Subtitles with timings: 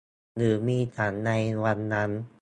[0.37, 1.31] หรือมีฉันใน
[1.63, 2.09] วันนั้น